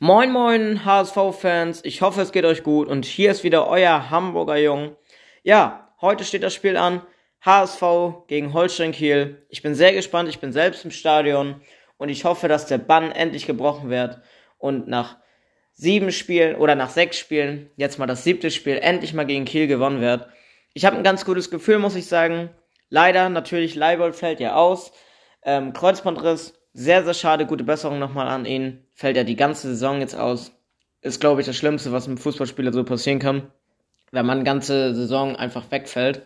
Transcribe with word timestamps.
Moin 0.00 0.32
moin 0.32 0.84
HSV-Fans, 0.84 1.84
ich 1.84 2.02
hoffe 2.02 2.20
es 2.20 2.32
geht 2.32 2.44
euch 2.44 2.64
gut 2.64 2.88
und 2.88 3.04
hier 3.04 3.30
ist 3.30 3.44
wieder 3.44 3.68
euer 3.68 4.10
Hamburger 4.10 4.56
Jung. 4.56 4.96
Ja, 5.44 5.94
heute 6.00 6.24
steht 6.24 6.42
das 6.42 6.52
Spiel 6.52 6.76
an, 6.76 7.02
HSV 7.42 8.26
gegen 8.26 8.52
Holstein 8.52 8.90
Kiel. 8.90 9.46
Ich 9.50 9.62
bin 9.62 9.76
sehr 9.76 9.92
gespannt, 9.92 10.28
ich 10.28 10.40
bin 10.40 10.52
selbst 10.52 10.84
im 10.84 10.90
Stadion 10.90 11.60
und 11.96 12.08
ich 12.08 12.24
hoffe, 12.24 12.48
dass 12.48 12.66
der 12.66 12.78
Bann 12.78 13.12
endlich 13.12 13.46
gebrochen 13.46 13.88
wird 13.88 14.20
und 14.58 14.88
nach 14.88 15.18
sieben 15.74 16.10
Spielen 16.10 16.56
oder 16.56 16.74
nach 16.74 16.90
sechs 16.90 17.16
Spielen, 17.16 17.70
jetzt 17.76 18.00
mal 18.00 18.06
das 18.06 18.24
siebte 18.24 18.50
Spiel, 18.50 18.78
endlich 18.78 19.14
mal 19.14 19.26
gegen 19.26 19.44
Kiel 19.44 19.68
gewonnen 19.68 20.00
wird. 20.00 20.26
Ich 20.72 20.84
habe 20.84 20.96
ein 20.96 21.04
ganz 21.04 21.24
gutes 21.24 21.52
Gefühl, 21.52 21.78
muss 21.78 21.94
ich 21.94 22.06
sagen. 22.06 22.50
Leider, 22.88 23.28
natürlich, 23.28 23.76
Leibold 23.76 24.16
fällt 24.16 24.40
ja 24.40 24.56
aus. 24.56 24.90
Ähm, 25.44 25.72
Kreuzbandriss, 25.72 26.60
sehr, 26.72 27.04
sehr 27.04 27.14
schade, 27.14 27.46
gute 27.46 27.62
Besserung 27.62 28.00
nochmal 28.00 28.26
an 28.26 28.44
ihn. 28.44 28.83
Fällt 28.94 29.16
ja 29.16 29.24
die 29.24 29.36
ganze 29.36 29.68
Saison 29.68 30.00
jetzt 30.00 30.16
aus. 30.16 30.52
Ist, 31.02 31.20
glaube 31.20 31.40
ich, 31.40 31.46
das 31.46 31.56
Schlimmste, 31.56 31.92
was 31.92 32.06
einem 32.06 32.16
Fußballspieler 32.16 32.72
so 32.72 32.84
passieren 32.84 33.18
kann. 33.18 33.50
Wenn 34.10 34.26
man 34.26 34.44
ganze 34.44 34.94
Saison 34.94 35.36
einfach 35.36 35.70
wegfällt. 35.70 36.22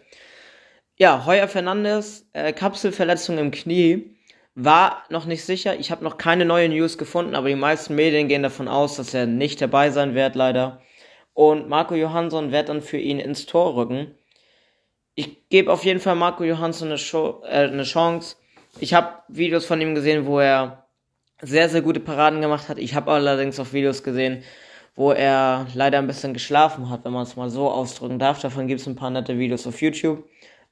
Ja, 0.97 1.25
Heuer 1.27 1.49
Fernandes, 1.49 2.29
äh, 2.33 2.53
Kapselverletzung 2.53 3.39
im 3.39 3.51
Knie. 3.51 4.17
War 4.55 5.05
noch 5.09 5.25
nicht 5.25 5.45
sicher. 5.45 5.79
Ich 5.79 5.91
habe 5.91 6.05
noch 6.05 6.19
keine 6.19 6.45
neuen 6.45 6.73
News 6.73 6.99
gefunden, 6.99 7.35
aber 7.35 7.49
die 7.49 7.55
meisten 7.55 7.95
Medien 7.95 8.29
gehen 8.29 8.43
davon 8.43 8.69
aus, 8.69 8.97
dass 8.97 9.15
er 9.15 9.27
nicht 9.27 9.61
dabei 9.61 9.91
sein 9.91 10.15
wird, 10.15 10.35
leider. 10.35 10.83
Und 11.35 11.69
Marco 11.69 11.95
Johansson 11.95 12.51
wird 12.51 12.69
dann 12.69 12.83
für 12.83 12.99
ihn 12.99 13.21
ins 13.21 13.47
Tor 13.47 13.77
rücken. 13.77 14.15
Ich 15.15 15.49
gebe 15.49 15.73
auf 15.73 15.85
jeden 15.85 16.01
Fall 16.01 16.17
Marco 16.17 16.45
Johansson 16.45 16.89
eine, 16.89 16.99
Show, 16.99 17.43
äh, 17.45 17.69
eine 17.69 17.85
Chance 17.85 18.37
ich 18.81 18.95
habe 18.95 19.23
Videos 19.29 19.67
von 19.67 19.81
ihm 19.81 19.95
gesehen, 19.95 20.27
wo 20.27 20.39
er 20.39 20.88
sehr, 21.41 21.69
sehr 21.69 21.83
gute 21.83 22.01
Paraden 22.01 22.41
gemacht 22.41 22.69
hat. 22.69 22.79
Ich 22.79 22.95
habe 22.95 23.13
allerdings 23.13 23.61
auch 23.61 23.73
Videos 23.73 24.03
gesehen, 24.03 24.43
wo 24.95 25.13
er 25.13 25.67
leider 25.75 25.99
ein 25.99 26.07
bisschen 26.07 26.35
geschlafen 26.35 26.91
hat, 26.91 27.05
wenn 27.05 27.13
man 27.13 27.23
es 27.23 27.37
mal 27.37 27.51
so 27.51 27.71
ausdrücken 27.71 28.19
darf. 28.19 28.41
Davon 28.41 28.67
gibt 28.67 28.81
es 28.81 28.87
ein 28.87 28.97
paar 28.97 29.11
nette 29.11 29.39
Videos 29.39 29.67
auf 29.67 29.81
YouTube. 29.81 30.25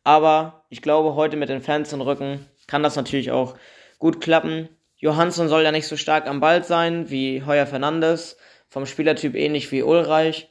Aber 0.02 0.64
ich 0.68 0.82
glaube, 0.82 1.14
heute 1.14 1.36
mit 1.36 1.48
den 1.48 1.60
Fans 1.60 1.92
im 1.92 2.00
Rücken 2.00 2.44
kann 2.66 2.82
das 2.82 2.96
natürlich 2.96 3.30
auch 3.30 3.56
gut 3.98 4.20
klappen. 4.20 4.68
Johansson 4.98 5.48
soll 5.48 5.62
ja 5.62 5.72
nicht 5.72 5.86
so 5.86 5.96
stark 5.96 6.26
am 6.26 6.40
Ball 6.40 6.64
sein 6.64 7.10
wie 7.10 7.44
Heuer 7.44 7.66
Fernandes. 7.66 8.36
Vom 8.68 8.86
Spielertyp 8.86 9.34
ähnlich 9.36 9.70
wie 9.70 9.82
Ulreich. 9.82 10.48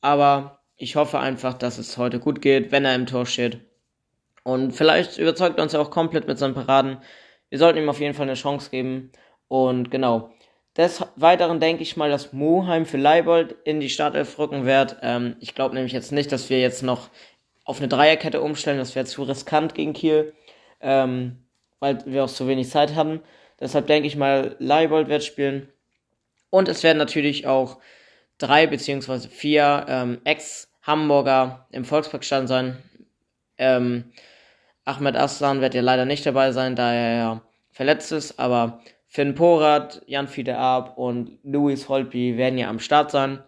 Aber 0.00 0.60
ich 0.76 0.96
hoffe 0.96 1.18
einfach, 1.18 1.54
dass 1.54 1.76
es 1.76 1.98
heute 1.98 2.20
gut 2.20 2.40
geht, 2.40 2.72
wenn 2.72 2.86
er 2.86 2.94
im 2.94 3.06
Tor 3.06 3.26
steht. 3.26 3.60
Und 4.42 4.72
vielleicht 4.72 5.18
überzeugt 5.18 5.58
er 5.58 5.64
uns 5.64 5.72
ja 5.74 5.80
auch 5.80 5.90
komplett 5.90 6.26
mit 6.26 6.38
seinen 6.38 6.54
Paraden. 6.54 6.98
Wir 7.50 7.58
sollten 7.58 7.78
ihm 7.78 7.88
auf 7.90 8.00
jeden 8.00 8.14
Fall 8.14 8.26
eine 8.26 8.34
Chance 8.34 8.70
geben. 8.70 9.12
Und 9.50 9.90
genau. 9.90 10.30
Des 10.76 11.04
Weiteren 11.16 11.58
denke 11.58 11.82
ich 11.82 11.96
mal, 11.96 12.08
dass 12.08 12.32
Muheim 12.32 12.86
für 12.86 12.98
Leibold 12.98 13.56
in 13.64 13.80
die 13.80 13.90
Startelf 13.90 14.38
rücken 14.38 14.64
wird. 14.64 14.98
Ähm, 15.02 15.34
ich 15.40 15.56
glaube 15.56 15.74
nämlich 15.74 15.92
jetzt 15.92 16.12
nicht, 16.12 16.30
dass 16.30 16.50
wir 16.50 16.60
jetzt 16.60 16.84
noch 16.84 17.08
auf 17.64 17.78
eine 17.78 17.88
Dreierkette 17.88 18.40
umstellen. 18.40 18.78
Das 18.78 18.94
wäre 18.94 19.06
zu 19.06 19.24
riskant 19.24 19.74
gegen 19.74 19.92
Kiel, 19.92 20.32
ähm, 20.80 21.44
weil 21.80 21.98
wir 22.06 22.22
auch 22.22 22.30
zu 22.30 22.46
wenig 22.46 22.70
Zeit 22.70 22.94
haben. 22.94 23.20
Deshalb 23.58 23.88
denke 23.88 24.06
ich 24.06 24.14
mal, 24.14 24.54
Leibold 24.60 25.08
wird 25.08 25.24
spielen. 25.24 25.68
Und 26.48 26.68
es 26.68 26.84
werden 26.84 26.98
natürlich 26.98 27.48
auch 27.48 27.78
drei 28.38 28.68
beziehungsweise 28.68 29.28
vier 29.28 29.84
ähm, 29.88 30.20
Ex-Hamburger 30.22 31.66
im 31.72 31.84
Volksparkstand 31.84 32.46
sein. 32.46 32.76
Ähm, 33.58 34.12
Ahmed 34.84 35.16
Aslan 35.16 35.60
wird 35.60 35.74
ja 35.74 35.82
leider 35.82 36.04
nicht 36.04 36.24
dabei 36.24 36.52
sein, 36.52 36.76
da 36.76 36.92
er 36.94 37.16
ja 37.16 37.42
verletzt 37.72 38.12
ist, 38.12 38.38
aber 38.38 38.80
Finn 39.12 39.34
Porat, 39.34 40.02
Jan 40.06 40.28
Fiede 40.28 40.56
Ab 40.56 40.96
und 40.96 41.40
Luis 41.42 41.88
Holpi 41.88 42.36
werden 42.36 42.58
ja 42.58 42.68
am 42.68 42.78
Start 42.78 43.10
sein. 43.10 43.42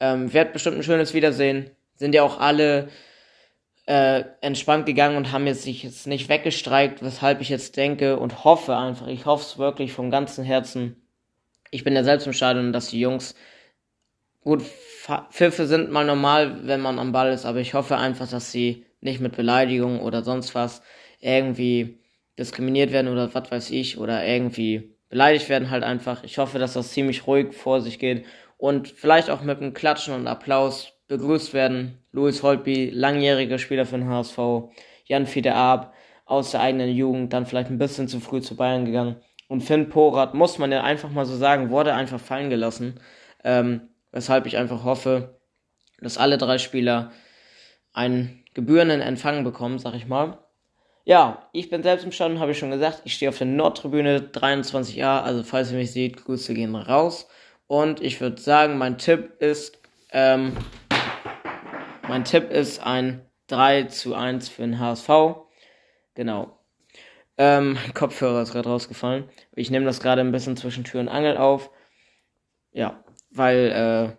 Ähm, 0.00 0.32
wird 0.32 0.52
bestimmt 0.52 0.76
ein 0.76 0.82
schönes 0.82 1.14
Wiedersehen. 1.14 1.70
Sind 1.94 2.16
ja 2.16 2.24
auch 2.24 2.40
alle 2.40 2.88
äh, 3.86 4.24
entspannt 4.40 4.86
gegangen 4.86 5.16
und 5.16 5.30
haben 5.30 5.46
jetzt 5.46 5.62
sich 5.62 5.84
jetzt 5.84 6.08
nicht 6.08 6.28
weggestreikt, 6.28 7.00
weshalb 7.00 7.40
ich 7.40 7.48
jetzt 7.48 7.76
denke 7.76 8.18
und 8.18 8.42
hoffe 8.42 8.76
einfach, 8.76 9.06
ich 9.06 9.24
hoffe 9.24 9.44
es 9.44 9.56
wirklich 9.56 9.92
vom 9.92 10.10
ganzen 10.10 10.44
Herzen. 10.44 10.96
Ich 11.70 11.84
bin 11.84 11.94
ja 11.94 12.02
selbst 12.02 12.26
im 12.26 12.32
Stadion, 12.32 12.72
dass 12.72 12.88
die 12.88 12.98
Jungs 12.98 13.36
gut 14.42 14.64
Pfiffe 15.30 15.68
sind 15.68 15.92
mal 15.92 16.06
normal, 16.06 16.66
wenn 16.66 16.80
man 16.80 16.98
am 16.98 17.12
Ball 17.12 17.32
ist, 17.32 17.46
aber 17.46 17.60
ich 17.60 17.74
hoffe 17.74 17.96
einfach, 17.96 18.28
dass 18.28 18.50
sie 18.50 18.84
nicht 19.00 19.20
mit 19.20 19.36
Beleidigung 19.36 20.00
oder 20.00 20.24
sonst 20.24 20.56
was 20.56 20.82
irgendwie 21.20 22.00
diskriminiert 22.38 22.92
werden 22.92 23.08
oder 23.08 23.32
was 23.34 23.50
weiß 23.50 23.70
ich 23.70 23.98
oder 23.98 24.26
irgendwie 24.26 24.94
beleidigt 25.08 25.48
werden 25.48 25.70
halt 25.70 25.82
einfach. 25.82 26.22
Ich 26.24 26.38
hoffe, 26.38 26.58
dass 26.58 26.74
das 26.74 26.92
ziemlich 26.92 27.26
ruhig 27.26 27.52
vor 27.52 27.80
sich 27.80 27.98
geht 27.98 28.24
und 28.56 28.88
vielleicht 28.88 29.30
auch 29.30 29.42
mit 29.42 29.60
einem 29.60 29.74
Klatschen 29.74 30.14
und 30.14 30.26
Applaus 30.26 30.92
begrüßt 31.08 31.54
werden. 31.54 31.98
Louis 32.12 32.42
Holtby, 32.42 32.90
langjähriger 32.90 33.58
Spieler 33.58 33.86
für 33.86 33.98
den 33.98 34.08
HSV, 34.08 34.38
Jan 35.06 35.26
Fiede 35.26 35.54
Ab 35.54 35.94
aus 36.26 36.50
der 36.50 36.60
eigenen 36.60 36.90
Jugend, 36.90 37.32
dann 37.32 37.46
vielleicht 37.46 37.70
ein 37.70 37.78
bisschen 37.78 38.08
zu 38.08 38.20
früh 38.20 38.40
zu 38.40 38.54
Bayern 38.54 38.84
gegangen. 38.84 39.16
Und 39.48 39.62
Finn 39.62 39.88
Porat, 39.88 40.34
muss 40.34 40.58
man 40.58 40.70
ja 40.70 40.82
einfach 40.82 41.10
mal 41.10 41.24
so 41.24 41.34
sagen, 41.36 41.70
wurde 41.70 41.94
einfach 41.94 42.20
fallen 42.20 42.50
gelassen. 42.50 43.00
Ähm, 43.44 43.88
weshalb 44.12 44.44
ich 44.44 44.58
einfach 44.58 44.84
hoffe, 44.84 45.40
dass 46.00 46.18
alle 46.18 46.36
drei 46.36 46.58
Spieler 46.58 47.12
einen 47.94 48.44
gebührenden 48.52 49.00
Empfang 49.00 49.44
bekommen, 49.44 49.78
sag 49.78 49.94
ich 49.94 50.06
mal. 50.06 50.38
Ja, 51.08 51.48
ich 51.52 51.70
bin 51.70 51.82
selbst 51.82 52.04
im 52.04 52.12
Stadion, 52.12 52.38
habe 52.38 52.50
ich 52.50 52.58
schon 52.58 52.70
gesagt. 52.70 53.00
Ich 53.04 53.14
stehe 53.14 53.30
auf 53.30 53.38
der 53.38 53.46
Nordtribüne 53.46 54.18
23a, 54.30 55.22
also 55.22 55.42
falls 55.42 55.72
ihr 55.72 55.78
mich 55.78 55.90
seht, 55.90 56.22
Grüße 56.22 56.52
gehen 56.52 56.74
raus. 56.74 57.30
Und 57.66 58.02
ich 58.02 58.20
würde 58.20 58.38
sagen, 58.38 58.76
mein 58.76 58.98
Tipp 58.98 59.40
ist, 59.40 59.78
ähm, 60.12 60.54
mein 62.06 62.26
Tipp 62.26 62.50
ist 62.50 62.82
ein 62.82 63.24
3 63.46 63.84
zu 63.84 64.14
1 64.14 64.50
für 64.50 64.60
den 64.60 64.78
HSV. 64.78 65.08
Genau. 66.12 66.58
Ähm, 67.38 67.78
Kopfhörer 67.94 68.42
ist 68.42 68.52
gerade 68.52 68.68
rausgefallen. 68.68 69.30
Ich 69.54 69.70
nehme 69.70 69.86
das 69.86 70.00
gerade 70.00 70.20
ein 70.20 70.30
bisschen 70.30 70.58
zwischen 70.58 70.84
Tür 70.84 71.00
und 71.00 71.08
Angel 71.08 71.38
auf. 71.38 71.70
Ja, 72.70 73.02
weil 73.30 74.12
äh, 74.12 74.16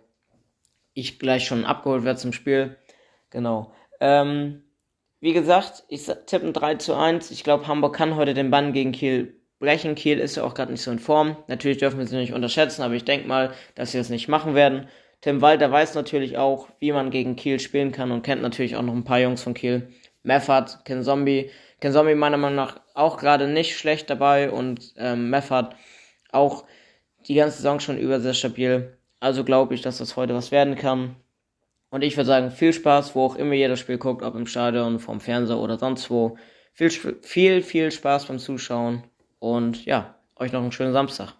ich 0.94 1.20
gleich 1.20 1.46
schon 1.46 1.64
abgeholt 1.64 2.02
werde 2.02 2.18
zum 2.18 2.32
Spiel. 2.32 2.78
Genau. 3.30 3.72
Ähm, 4.00 4.64
wie 5.20 5.32
gesagt, 5.32 5.84
ich 5.88 6.06
tippe 6.26 6.46
ein 6.46 6.52
3 6.52 6.76
zu 6.76 6.94
1. 6.94 7.30
Ich 7.30 7.44
glaube, 7.44 7.66
Hamburg 7.66 7.94
kann 7.94 8.16
heute 8.16 8.34
den 8.34 8.50
Bann 8.50 8.72
gegen 8.72 8.92
Kiel 8.92 9.34
brechen. 9.58 9.94
Kiel 9.94 10.18
ist 10.18 10.36
ja 10.36 10.44
auch 10.44 10.54
gerade 10.54 10.72
nicht 10.72 10.82
so 10.82 10.90
in 10.90 10.98
Form. 10.98 11.36
Natürlich 11.46 11.78
dürfen 11.78 11.98
wir 11.98 12.06
sie 12.06 12.16
nicht 12.16 12.32
unterschätzen, 12.32 12.82
aber 12.82 12.94
ich 12.94 13.04
denke 13.04 13.28
mal, 13.28 13.52
dass 13.74 13.92
sie 13.92 13.98
das 13.98 14.08
nicht 14.08 14.28
machen 14.28 14.54
werden. 14.54 14.88
Tim 15.20 15.42
Walter 15.42 15.70
weiß 15.70 15.94
natürlich 15.94 16.38
auch, 16.38 16.68
wie 16.78 16.92
man 16.92 17.10
gegen 17.10 17.36
Kiel 17.36 17.60
spielen 17.60 17.92
kann 17.92 18.10
und 18.10 18.22
kennt 18.22 18.40
natürlich 18.40 18.76
auch 18.76 18.82
noch 18.82 18.94
ein 18.94 19.04
paar 19.04 19.20
Jungs 19.20 19.42
von 19.42 19.52
Kiel. 19.52 19.90
Meffert, 20.22 20.84
Ken 20.86 21.02
Zombie. 21.02 21.50
Ken 21.80 21.92
Zombie 21.92 22.14
meiner 22.14 22.38
Meinung 22.38 22.56
nach 22.56 22.80
auch 22.94 23.18
gerade 23.18 23.46
nicht 23.46 23.76
schlecht 23.76 24.08
dabei 24.08 24.50
und 24.50 24.94
ähm, 24.96 25.28
Meffert 25.28 25.76
auch 26.32 26.64
die 27.28 27.34
ganze 27.34 27.58
Saison 27.58 27.80
schon 27.80 27.98
über 27.98 28.20
sehr 28.20 28.34
stabil. 28.34 28.96
Also 29.20 29.44
glaube 29.44 29.74
ich, 29.74 29.82
dass 29.82 29.98
das 29.98 30.16
heute 30.16 30.34
was 30.34 30.50
werden 30.50 30.76
kann. 30.76 31.16
Und 31.90 32.02
ich 32.02 32.16
würde 32.16 32.26
sagen, 32.26 32.50
viel 32.50 32.72
Spaß, 32.72 33.14
wo 33.14 33.24
auch 33.24 33.36
immer 33.36 33.54
ihr 33.54 33.68
das 33.68 33.80
Spiel 33.80 33.98
guckt, 33.98 34.22
ob 34.22 34.34
im 34.36 34.46
Stadion, 34.46 35.00
vom 35.00 35.20
Fernseher 35.20 35.58
oder 35.58 35.78
sonst 35.78 36.08
wo. 36.10 36.38
Viel, 36.72 36.90
viel, 36.90 37.62
viel 37.62 37.90
Spaß 37.90 38.26
beim 38.26 38.38
Zuschauen. 38.38 39.04
Und 39.40 39.84
ja, 39.84 40.14
euch 40.36 40.52
noch 40.52 40.62
einen 40.62 40.72
schönen 40.72 40.92
Samstag. 40.92 41.34